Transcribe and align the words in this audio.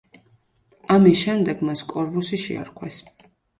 ამის 0.95 1.19
შემდეგ 1.27 1.63
მას 1.69 1.85
კორვუსი 1.93 2.43
შეარქვეს. 2.47 3.01